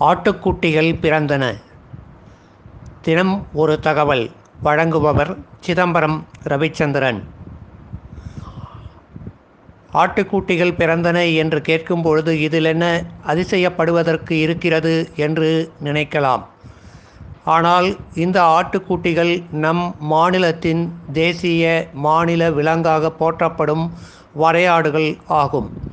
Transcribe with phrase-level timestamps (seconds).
[0.00, 1.44] ஆட்டுக்குட்டிகள் பிறந்தன.
[3.02, 4.30] தினம் ஒரு தகவல்
[4.64, 7.20] வழங்குபவர் சிதம்பரம் ரவிச்சந்திரன்.
[9.92, 16.44] ஆட்டுக்குட்டிகள் பிறந்தன என்று கேட்கும் பொழுது இதில் என்ன அதிசயப்படுவதற்கு இருக்கிறது என்று நினைக்கலாம்.
[17.44, 23.92] ஆனால் இந்த ஆட்டுக்குட்டிகள் நம் மாநிலத்தின் தேசிய மாநில விலங்காக போற்றப்படும்
[24.34, 25.85] வரையாடுகள் ஆகும்.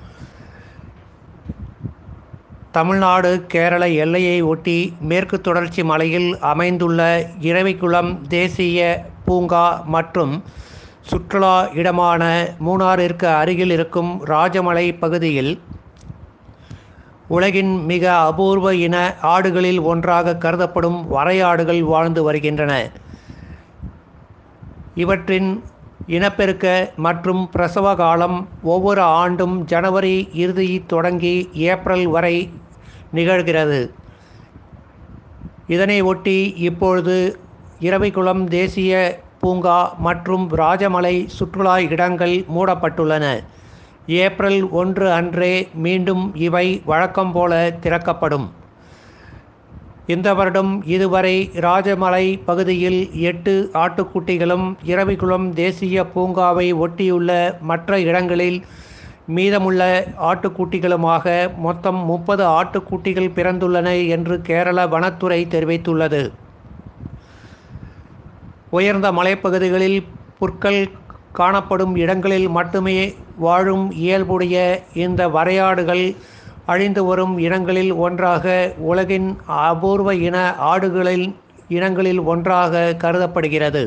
[2.74, 7.02] தமிழ்நாடு கேரள எல்லையை ஒட்டி மேற்கு தொடர்ச்சி மலையில் அமைந்துள்ள
[7.50, 8.80] இரவிக்குளம் தேசிய
[9.26, 10.34] பூங்கா மற்றும்
[11.10, 12.24] சுற்றுலா இடமான
[12.60, 15.52] மூணாறிற்கு அருகில் இருக்கும் ராஜமலை பகுதியில்
[17.30, 18.96] உலகின் மிக அபூர்வ இன
[19.34, 22.72] ஆடுகளில் ஒன்றாக கருதப்படும் வரையாடுகள் வாழ்ந்து வருகின்றன.
[24.96, 25.50] இவற்றின்
[26.08, 26.68] இனப்பெருக்க
[26.98, 28.38] மற்றும் பிரசவ காலம்
[28.74, 31.36] ஒவ்வொரு ஆண்டும் ஜனவரி இறுதி தொடங்கி
[31.70, 32.36] ஏப்ரல் வரை
[33.18, 33.82] நிகழ்கிறது.
[35.70, 36.38] இதனை ஒட்டி
[36.70, 37.18] இப்பொழுது
[37.82, 38.94] இரவிக்குளம் தேசிய
[39.42, 43.26] பூங்கா மற்றும் ராஜமலை சுற்றுலா இடங்கள் மூடப்பட்டுள்ளன.
[44.08, 45.54] ஏப்ரல் ஒன்று அன்றே
[45.86, 47.54] மீண்டும் இவை வழக்கம் போல
[47.84, 48.48] திறக்கப்படும்.
[50.08, 53.54] இந்த வருடம் இதுவரை ராஜமலை பகுதியில் எட்டு
[53.84, 57.32] ஆட்டுக்குட்டிகளும் இரவிக்குளம் தேசிய பூங்காவை ஒட்டியுள்ள
[57.70, 58.60] மற்ற இடங்களில்
[59.28, 59.82] மீதமுள்ள
[60.30, 61.26] ஆட்டுக்குட்டிகளுமாக
[61.58, 66.22] மொத்தம் முப்பது ஆட்டுக்குட்டிகள் பிறந்துள்ளன என்று கேரள வனத்துறை தெரிவித்துள்ளது.
[68.70, 70.00] உயர்ந்த மலைப்பகுதிகளில்
[70.38, 70.82] புற்கள்
[71.32, 76.06] காணப்படும் இடங்களில் மட்டுமே வாழும் இயல்புடைய இந்த வரையாடுகள்
[76.66, 81.36] அழிந்து வரும் இனங்களில் ஒன்றாக உலகின் அபூர்வ இன ஆடுகளில்
[81.68, 83.84] இனங்களில் ஒன்றாக கருதப்படுகிறது.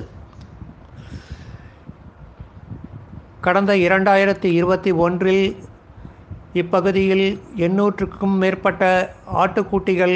[3.47, 5.45] கடந்த இரண்டாயிரத்தி இருபத்தி ஒன்றில்
[6.55, 7.27] இப்பகுதியில்
[7.67, 8.83] எண்ணூற்றுக்கும் மேற்பட்ட
[9.43, 10.15] ஆட்டுக்குட்டிகள்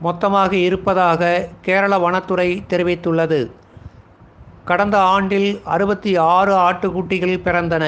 [0.00, 1.22] மொத்தமாக இருப்பதாக
[1.66, 3.40] கேரள வனத்துறை தெரிவித்துள்ளது.
[4.66, 7.84] கடந்த ஆண்டில் அறுபத்தி ஆறு ஆட்டுக்குட்டிகள் பிறந்தன.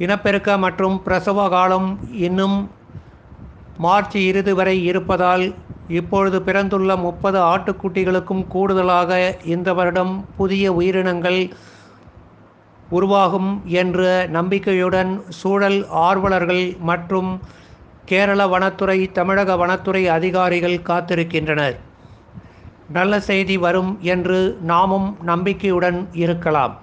[0.00, 1.88] இனப்பெருக்க மற்றும் பிரசவ காலம்
[2.26, 2.58] இன்னும்
[3.78, 5.46] மார்ச் இறுதி வரை இருப்பதால்
[5.90, 9.10] இப்பொழுது பிறந்துள்ள முப்பது ஆட்டுக்குட்டிகளுக்கும் கூடுதலாக
[9.54, 11.40] இந்த வருடம் புதிய உயிரினங்கள்
[12.96, 13.50] உருவாகும்
[13.80, 14.00] என்ற
[14.36, 17.30] நம்பிக்கையுடன் சூழல் ஆர்வலர்கள் மற்றும்
[18.08, 21.76] கேரள வனத்துறை தமிழக வனத்துறை அதிகாரிகள் காத்திருக்கின்றனர்.
[22.88, 24.38] நல்ல செய்தி வரும் என்று
[24.72, 26.74] நாமும் நம்பிக்கையுடன் இருக்கலாம்.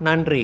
[0.00, 0.42] நன்றி.